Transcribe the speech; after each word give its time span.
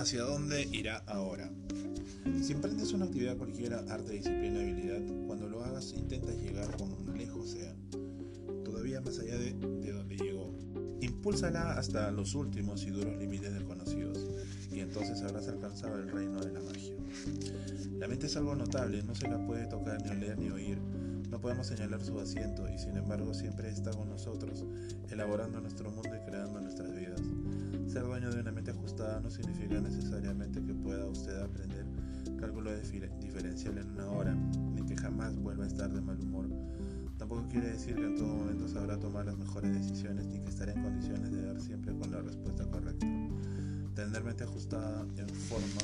¿Hacia 0.00 0.22
dónde 0.22 0.66
irá 0.72 1.04
ahora? 1.06 1.50
Si 2.40 2.54
emprendes 2.54 2.94
una 2.94 3.04
actividad 3.04 3.36
cualquiera, 3.36 3.84
arte, 3.90 4.14
disciplina, 4.14 4.58
habilidad, 4.58 5.02
cuando 5.26 5.46
lo 5.46 5.62
hagas 5.62 5.92
intentas 5.92 6.38
llegar 6.38 6.74
como 6.78 6.96
lejos 7.14 7.50
sea, 7.50 7.76
todavía 8.64 9.02
más 9.02 9.18
allá 9.18 9.36
de, 9.36 9.52
de 9.52 9.92
donde 9.92 10.16
llegó. 10.16 10.54
Impúlsala 11.02 11.74
hasta 11.74 12.10
los 12.12 12.34
últimos 12.34 12.82
y 12.84 12.90
duros 12.92 13.14
límites 13.18 13.52
desconocidos, 13.52 14.26
y 14.72 14.80
entonces 14.80 15.20
habrás 15.20 15.48
alcanzado 15.48 15.98
el 15.98 16.08
reino 16.08 16.40
de 16.40 16.52
la 16.54 16.60
magia. 16.60 16.94
La 17.98 18.08
mente 18.08 18.24
es 18.24 18.36
algo 18.38 18.54
notable, 18.54 19.02
no 19.02 19.14
se 19.14 19.28
la 19.28 19.44
puede 19.46 19.66
tocar, 19.66 20.02
ni 20.02 20.12
oler, 20.12 20.38
ni 20.38 20.48
oír 20.48 20.78
Podemos 21.40 21.66
señalar 21.66 22.02
su 22.02 22.18
asiento, 22.20 22.68
y 22.68 22.78
sin 22.78 22.96
embargo 22.96 23.32
siempre 23.32 23.70
está 23.70 23.90
con 23.92 24.08
nosotros, 24.10 24.64
elaborando 25.10 25.60
nuestro 25.60 25.90
mundo 25.90 26.10
y 26.14 26.30
creando 26.30 26.60
nuestras 26.60 26.94
vidas. 26.94 27.20
Ser 27.86 28.02
dueño 28.02 28.30
de 28.30 28.40
una 28.40 28.52
mente 28.52 28.70
ajustada 28.70 29.20
no 29.20 29.30
significa 29.30 29.80
necesariamente 29.80 30.62
que 30.62 30.74
pueda 30.74 31.06
usted 31.06 31.40
aprender 31.40 31.86
cálculo 32.40 32.70
diferencial 33.20 33.76
en 33.78 33.90
una 33.90 34.08
hora, 34.08 34.34
ni 34.74 34.82
que 34.82 34.96
jamás 34.96 35.36
vuelva 35.36 35.64
a 35.64 35.66
estar 35.66 35.92
de 35.92 36.00
mal 36.00 36.18
humor. 36.20 36.46
Tampoco 37.18 37.46
quiere 37.48 37.72
decir 37.72 37.94
que 37.96 38.06
en 38.06 38.16
todo 38.16 38.28
momento 38.28 38.66
sabrá 38.66 38.98
tomar 38.98 39.26
las 39.26 39.36
mejores 39.36 39.74
decisiones 39.74 40.26
ni 40.26 40.40
que 40.40 40.48
estará 40.48 40.72
en 40.72 40.82
condiciones 40.82 41.30
de 41.30 41.42
dar 41.42 41.60
siempre 41.60 41.92
con 41.94 42.10
la 42.10 42.22
respuesta 42.22 42.64
correcta. 42.64 43.06
Tener 43.94 44.24
mente 44.24 44.44
ajustada 44.44 45.06
en 45.18 45.28
forma 45.28 45.82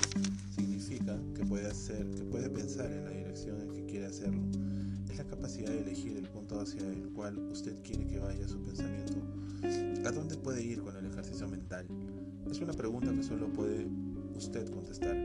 significa 0.55 1.19
que 1.34 1.45
puede 1.45 1.66
hacer, 1.66 2.06
que 2.14 2.23
puede 2.25 2.48
pensar 2.48 2.91
en 2.91 3.05
la 3.05 3.11
dirección 3.11 3.61
en 3.61 3.73
que 3.73 3.84
quiere 3.84 4.06
hacerlo. 4.06 4.41
La 5.16 5.25
capacidad 5.25 5.70
de 5.70 5.80
elegir 5.80 6.16
el 6.19 6.29
punto 6.29 6.61
hacia 6.61 6.83
el 6.87 7.09
cual 7.15 7.38
usted 7.38 7.75
quiere 7.83 8.06
que 8.06 8.19
vaya 8.19 8.47
su 8.47 8.62
pensamiento. 8.62 9.15
¿A 10.06 10.12
dónde 10.12 10.37
puede 10.37 10.62
ir 10.62 10.83
con 10.83 10.95
el 10.95 11.06
ejercicio 11.06 11.48
mental? 11.48 11.86
Es 12.50 12.61
una 12.61 12.75
pregunta 12.75 13.14
que 13.14 13.22
solo 13.22 13.48
puede 13.48 13.87
usted 14.37 14.70
contestar. 14.70 15.17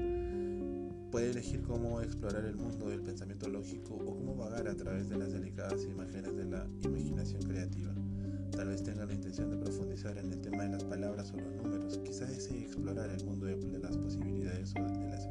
Puede 1.11 1.31
elegir 1.31 1.61
cómo 1.63 1.99
explorar 1.99 2.45
el 2.45 2.55
mundo 2.55 2.87
del 2.87 3.01
pensamiento 3.01 3.49
lógico 3.49 3.95
o 3.95 4.15
cómo 4.15 4.33
vagar 4.35 4.69
a 4.69 4.75
través 4.75 5.09
de 5.09 5.17
las 5.17 5.33
delicadas 5.33 5.83
imágenes 5.83 6.37
de 6.37 6.45
la 6.45 6.65
imaginación 6.83 7.41
creativa. 7.41 7.93
Tal 8.51 8.69
vez 8.69 8.83
tenga 8.83 9.05
la 9.05 9.13
intención 9.13 9.49
de 9.49 9.57
profundizar 9.57 10.17
en 10.17 10.31
el 10.31 10.39
tema 10.39 10.63
de 10.63 10.69
las 10.69 10.85
palabras 10.85 11.33
o 11.33 11.37
los 11.37 11.53
números. 11.53 11.99
Quizás 12.05 12.29
desee 12.29 12.61
explorar 12.61 13.09
el 13.09 13.25
mundo 13.25 13.45
de, 13.45 13.79
las 13.79 13.97
posibilidades 13.97 14.73
o 14.79 14.83
de 14.83 15.09
las 15.09 15.25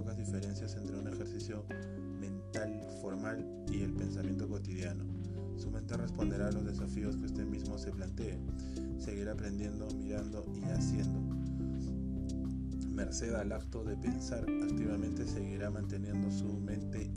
pocas 0.00 0.16
diferencias 0.16 0.74
entre 0.76 0.98
un 0.98 1.06
ejercicio 1.08 1.62
mental 2.18 2.80
formal 3.02 3.44
y 3.70 3.82
el 3.82 3.92
pensamiento 3.92 4.48
cotidiano. 4.48 5.04
Su 5.56 5.70
mente 5.70 5.94
responderá 5.94 6.48
a 6.48 6.52
los 6.52 6.64
desafíos 6.64 7.16
que 7.16 7.26
usted 7.26 7.44
mismo 7.44 7.76
se 7.76 7.90
plantee. 7.90 8.38
Seguirá 8.98 9.32
aprendiendo, 9.32 9.86
mirando 9.98 10.46
y 10.56 10.64
haciendo 10.70 11.20
merced 12.94 13.34
al 13.34 13.52
acto 13.52 13.84
de 13.84 13.94
pensar 13.96 14.40
activamente, 14.40 15.26
seguirá 15.26 15.70
manteniendo 15.70 16.30
su 16.30 16.46
mente. 16.60 17.09